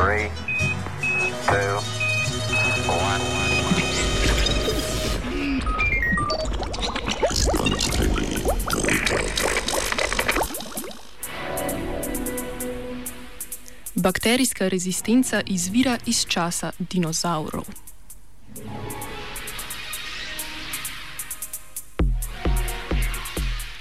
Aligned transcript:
Three, 0.00 0.30
two, 1.46 1.76
one. 2.88 3.20
Bakterijska 13.94 14.68
rezistenca 14.68 15.42
izvira 15.46 15.98
iz 16.06 16.24
časa 16.26 16.72
dinozaurov. 16.78 17.89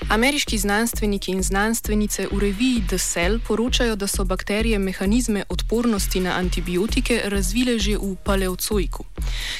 Ameriški 0.09 0.57
znanstveniki 0.57 1.31
in 1.31 1.43
znanstvenice 1.43 2.27
v 2.31 2.39
reviji 2.39 2.81
The 2.87 2.97
Cell 2.97 3.39
poročajo, 3.47 3.95
da 3.95 4.07
so 4.07 4.23
bakterije 4.25 4.79
mehanizme 4.79 5.43
odpornosti 5.49 6.19
na 6.19 6.31
antibiotike 6.37 7.21
razvile 7.25 7.79
že 7.79 7.97
v 7.97 8.15
paleocoiku. 8.23 9.03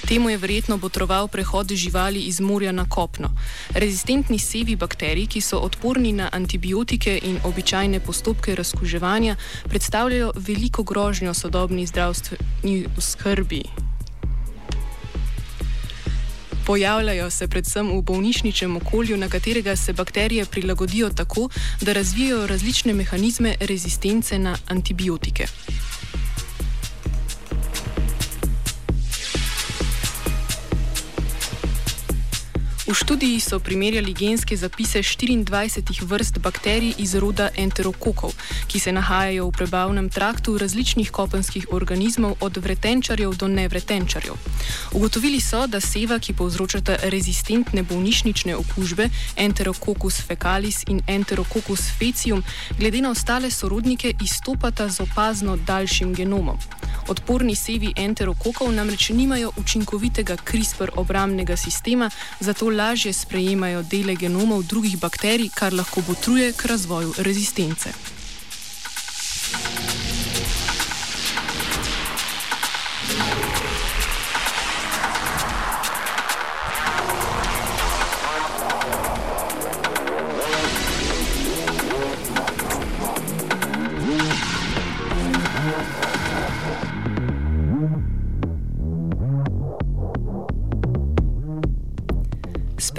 Temu 0.07 0.29
je 0.29 0.37
verjetno 0.37 0.77
botroval 0.77 1.27
prehod 1.27 1.71
živali 1.71 2.19
iz 2.19 2.39
morja 2.39 2.71
na 2.71 2.89
kopno. 2.89 3.29
Rezistentni 3.69 4.39
sevi 4.39 4.75
bakterij, 4.75 5.27
ki 5.27 5.41
so 5.41 5.59
odporni 5.59 6.13
na 6.13 6.29
antibiotike 6.31 7.19
in 7.23 7.37
običajne 7.43 7.99
postopke 7.99 8.55
razkuževanja, 8.55 9.35
predstavljajo 9.69 10.31
veliko 10.35 10.83
grožnjo 10.83 11.33
sodobni 11.33 11.85
zdravstveni 11.85 12.85
skrbi. 12.97 13.88
Pojavljajo 16.69 17.29
se 17.29 17.47
predvsem 17.47 17.87
v 17.97 18.01
bolnišničnem 18.01 18.75
okolju, 18.77 19.17
na 19.17 19.29
katerega 19.29 19.75
se 19.75 19.93
bakterije 19.93 20.45
prilagodijo 20.45 21.09
tako, 21.09 21.49
da 21.81 21.93
razvijajo 21.93 22.47
različne 22.47 22.93
mehanizme 22.93 23.55
rezistence 23.59 24.39
na 24.39 24.55
antibiotike. 24.67 25.47
V 32.89 32.93
študiji 32.93 33.39
so 33.39 33.59
primerjali 33.59 34.13
genske 34.13 34.57
zapise 34.57 34.99
24 34.99 36.03
vrst 36.03 36.39
bakterij 36.39 36.93
iz 36.97 37.15
roda 37.15 37.49
enterokokov, 37.55 38.33
ki 38.67 38.79
se 38.79 38.91
nahajajo 38.91 39.45
v 39.45 39.51
prebavnem 39.51 40.09
traktu 40.09 40.57
različnih 40.57 41.11
kopenskih 41.11 41.67
organizmov, 41.71 42.41
od 42.41 42.57
vretenčarjev 42.57 43.35
do 43.37 43.47
nevretenčarjev. 43.47 44.33
Ugotovili 44.97 45.37
so, 45.41 45.67
da 45.67 45.77
seva, 45.81 46.17
ki 46.19 46.33
povzročata 46.33 46.97
rezistentne 47.13 47.83
bolnišnične 47.83 48.55
okužbe, 48.57 49.09
enterokokus 49.37 50.21
fecalis 50.25 50.81
in 50.87 51.05
enterokokus 51.07 51.93
fecium, 51.99 52.41
glede 52.79 53.05
na 53.05 53.13
ostale 53.13 53.51
sorodnike 53.51 54.15
izstopata 54.17 54.89
z 54.89 55.05
opazno 55.05 55.57
daljšim 55.57 56.13
genomom. 56.13 56.57
Odporni 57.09 57.55
sevi 57.55 57.93
enterokokov 57.95 58.71
namreč 58.73 59.09
nimajo 59.09 59.51
učinkovitega 59.57 60.35
CRISPR 60.45 60.91
obramnega 60.95 61.55
sistema, 61.57 62.09
zato 62.39 62.69
lažje 62.79 63.13
sprejemajo 63.13 63.83
dele 63.83 64.15
genomov 64.15 64.63
drugih 64.63 64.95
bakterij, 64.99 65.51
kar 65.55 65.73
lahko 65.73 66.01
botruje 66.07 66.53
k 66.53 66.71
razvoju 66.71 67.13
rezistence. 67.17 68.18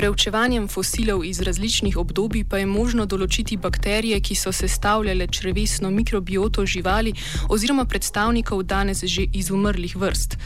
Preučevanjem 0.00 0.68
fosilov 0.68 1.24
iz 1.24 1.40
različnih 1.40 1.96
obdobij 1.96 2.44
pa 2.48 2.58
je 2.58 2.66
možno 2.66 3.04
določiti 3.06 3.58
bakterije, 3.60 4.20
ki 4.24 4.34
so 4.34 4.52
sestavljale 4.52 5.26
črevesno 5.28 5.90
mikrobioto 5.92 6.64
živali 6.64 7.12
oziroma 7.52 7.84
predstavnikov 7.84 8.62
danes 8.62 9.04
že 9.04 9.26
izumrlih 9.42 9.96
vrst. 10.00 10.38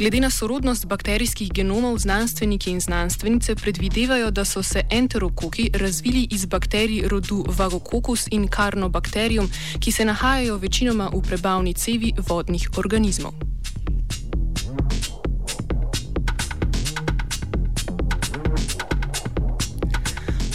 Glede 0.00 0.24
na 0.24 0.30
sorodnost 0.30 0.88
bakterijskih 0.88 1.52
genomov, 1.52 1.98
znanstveniki 1.98 2.72
in 2.72 2.80
znanstvenice 2.80 3.54
predvidevajo, 3.60 4.30
da 4.30 4.48
so 4.48 4.62
se 4.62 4.88
enterokoki 4.90 5.70
razvili 5.74 6.26
iz 6.30 6.46
bakterij 6.46 7.04
rodu 7.08 7.44
Vagococcus 7.48 8.28
in 8.30 8.48
Carnobacterium, 8.48 9.50
ki 9.80 9.92
se 9.92 10.08
nahajajo 10.08 10.56
večinoma 10.56 11.12
v 11.12 11.20
prebavni 11.20 11.74
cevi 11.74 12.14
vodnih 12.28 12.70
organizmov. 12.76 13.51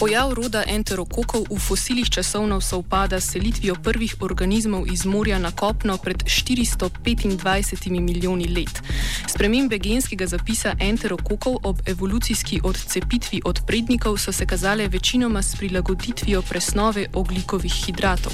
Pojav 0.07 0.34
roda 0.34 0.63
enterokokov 0.63 1.51
v 1.51 1.59
fosilih 1.59 2.07
časovno 2.07 2.62
sovpada 2.63 3.19
s 3.19 3.35
selitvijo 3.35 3.75
prvih 3.75 4.16
organizmov 4.23 4.88
iz 4.88 5.03
morja 5.06 5.35
na 5.40 5.51
kopno 5.51 5.97
pred 5.97 6.23
425 6.23 7.91
milijoni 8.00 8.47
let. 8.47 8.79
Spremembe 9.28 9.78
genskega 9.78 10.28
zapisa 10.28 10.75
enterokokov 10.79 11.59
ob 11.63 11.84
evolucijski 11.85 12.62
odcepitvi 12.63 13.41
od 13.45 13.59
prednikov 13.68 14.18
so 14.18 14.31
se 14.31 14.45
kazale 14.45 14.88
večinoma 14.88 15.41
s 15.41 15.56
prilagoditvijo 15.56 16.41
presnove 16.41 17.07
oglikovih 17.13 17.74
hidratov. 17.74 18.31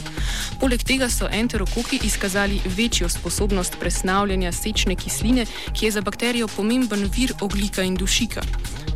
Poleg 0.60 0.84
tega 0.84 1.10
so 1.10 1.26
enterokoki 1.32 2.00
izkazali 2.04 2.62
večjo 2.78 3.10
sposobnost 3.10 3.80
presnavljanja 3.80 4.52
sečne 4.52 4.96
kisline, 4.96 5.46
ki 5.74 5.86
je 5.86 5.92
za 5.92 6.02
bakterijo 6.02 6.48
pomemben 6.48 7.10
vir 7.18 7.34
oglika 7.42 7.82
in 7.82 7.96
dušika. 7.96 8.42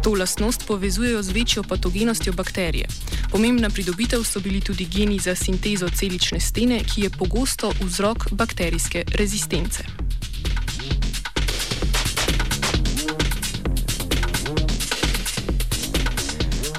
To 0.07 0.13
lastnost 0.15 0.63
povezujejo 0.67 1.23
z 1.23 1.29
večjo 1.31 1.63
patogenostjo 1.63 2.33
bakterije. 2.33 2.87
Pomembna 3.31 3.69
pridobitev 3.69 4.23
so 4.23 4.39
bili 4.39 4.61
tudi 4.61 4.85
geni 4.85 5.19
za 5.19 5.35
sintezo 5.35 5.89
celične 5.89 6.39
stene, 6.39 6.79
ki 6.79 7.01
je 7.01 7.09
pogosto 7.09 7.73
vzrok 7.81 8.31
bakterijske 8.31 9.03
rezistence. 9.13 9.83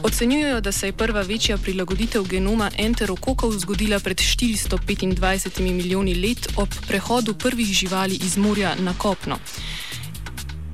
Ocenjujejo, 0.03 0.61
da 0.61 0.73
se 0.73 0.87
je 0.89 0.93
prva 0.93 1.21
večja 1.21 1.59
prilagoditev 1.59 2.23
genoma 2.23 2.71
enterokokov 2.79 3.53
zgodila 3.53 3.99
pred 3.99 4.17
425 4.17 5.61
milijoni 5.61 6.15
let 6.15 6.49
ob 6.57 6.69
prehodu 6.87 7.35
prvih 7.35 7.67
živali 7.67 8.15
iz 8.15 8.37
morja 8.37 8.75
na 8.81 8.95
kopno. 8.99 9.39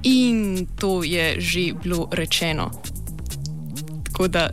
In 0.05 0.67
to 0.79 1.03
je 1.05 1.41
že 1.41 1.73
bilo 1.83 2.09
rečeno. 2.13 2.71
Tako 4.05 4.29
da. 4.29 4.51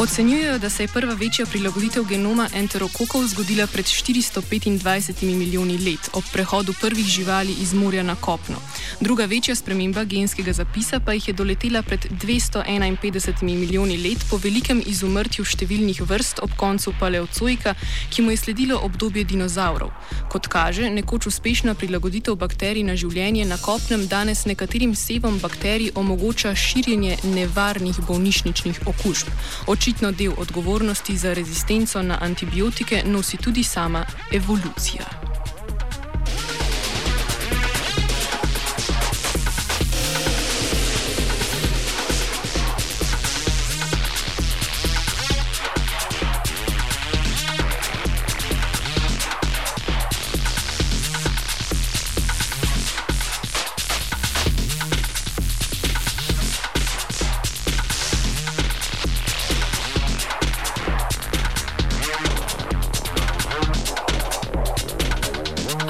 Ocenjujejo, 0.00 0.58
da 0.58 0.70
se 0.70 0.82
je 0.82 0.88
prva 0.88 1.14
večja 1.14 1.46
prilagoditev 1.46 2.04
genoma 2.04 2.48
enterokokov 2.54 3.26
zgodila 3.26 3.66
pred 3.66 3.84
425 3.84 5.22
milijoni 5.22 5.78
let, 5.78 6.10
ob 6.12 6.24
prehodu 6.32 6.74
prvih 6.80 7.06
živali 7.06 7.52
iz 7.52 7.74
morja 7.74 8.02
na 8.02 8.14
kopno. 8.14 8.56
Druga 9.00 9.24
večja 9.24 9.54
sprememba 9.54 10.04
genskega 10.04 10.52
zapisa 10.52 11.00
pa 11.00 11.12
jih 11.12 11.28
je 11.28 11.32
doletela 11.34 11.82
pred 11.82 12.00
251 12.24 13.42
milijoni 13.42 13.96
let 13.96 14.18
po 14.30 14.36
velikem 14.36 14.82
izumrtju 14.86 15.44
številnih 15.44 16.02
vrst 16.04 16.42
ob 16.44 16.52
koncu 16.56 16.92
paleocoika, 17.00 17.72
ki 18.10 18.22
mu 18.22 18.34
je 18.34 18.36
sledilo 18.36 18.76
obdobje 18.84 19.24
dinozaurov. 19.24 19.88
Kot 20.28 20.50
kaže, 20.52 20.90
nekoč 20.90 21.30
uspešna 21.32 21.74
prilagoditev 21.74 22.36
bakterij 22.36 22.84
na 22.84 22.96
življenje 22.96 23.48
na 23.48 23.56
kopnem 23.56 24.04
danes 24.04 24.44
nekaterim 24.44 24.92
sevom 24.94 25.40
bakterij 25.40 25.94
omogoča 25.94 26.52
širjenje 26.54 27.16
nevarnih 27.24 28.02
bolnišničnih 28.04 28.84
okužb. 28.84 29.32
Očitno 29.66 30.12
del 30.12 30.36
odgovornosti 30.36 31.16
za 31.16 31.32
rezistenco 31.32 32.02
na 32.02 32.20
antibiotike 32.20 33.02
nosi 33.08 33.40
tudi 33.40 33.64
sama 33.64 34.04
evolucija. 34.32 35.29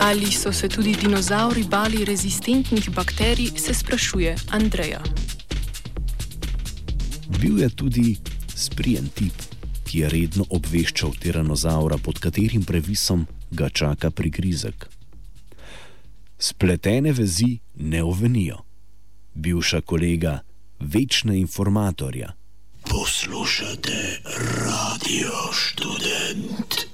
Ali 0.00 0.32
so 0.32 0.52
se 0.52 0.68
tudi 0.68 0.96
dinozauri 0.96 1.62
bali 1.62 2.04
rezistentnih 2.04 2.90
bakterij, 2.90 3.50
se 3.56 3.74
sprašuje 3.74 4.36
Andreja. 4.50 5.02
Bil 7.40 7.58
je 7.58 7.68
tudi 7.68 8.16
sprijen 8.56 9.08
tip, 9.14 9.36
ki 9.84 9.98
je 9.98 10.08
redno 10.08 10.44
obveščal 10.48 11.12
tiranozaura, 11.20 11.98
pod 11.98 12.18
katerim 12.18 12.64
previsom 12.64 13.26
ga 13.50 13.68
čaka 13.68 14.10
prigrizek. 14.10 14.88
Spletene 16.38 17.12
vezi 17.12 17.58
ne 17.74 18.02
ovenijo. 18.02 18.64
Bivša 19.34 19.80
kolega, 19.80 20.38
večna 20.80 21.34
informatorja. 21.34 22.32
Poslušate 22.88 24.20
radio 24.64 25.52
študent. 25.52 26.89